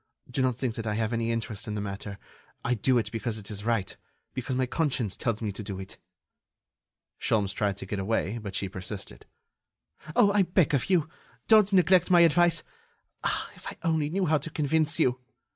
Do 0.31 0.41
not 0.41 0.55
think 0.57 0.73
that 0.73 0.87
I 0.87 0.95
have 0.95 1.13
any 1.13 1.31
interest 1.31 1.67
in 1.67 1.75
the 1.75 1.79
matter. 1.79 2.17
I 2.65 2.73
do 2.73 2.97
it 2.97 3.11
because 3.11 3.37
it 3.37 3.51
is 3.51 3.63
right... 3.63 3.95
because 4.33 4.55
my 4.55 4.65
conscience 4.65 5.15
tells 5.15 5.43
me 5.43 5.51
to 5.51 5.61
do 5.63 5.79
it." 5.79 5.99
Sholmes 7.19 7.53
tried 7.53 7.77
to 7.77 7.85
get 7.85 7.99
away, 7.99 8.39
but 8.39 8.55
she 8.55 8.67
persisted: 8.67 9.27
"Oh! 10.15 10.31
I 10.31 10.41
beg 10.41 10.73
of 10.73 10.89
you, 10.89 11.07
don't 11.47 11.71
neglect 11.71 12.09
my 12.09 12.21
advice.... 12.21 12.63
Ah! 13.23 13.51
if 13.55 13.67
I 13.67 13.77
only 13.83 14.09
knew 14.09 14.25
how 14.25 14.39
to 14.39 14.49
convince 14.49 14.99
you! 14.99 15.19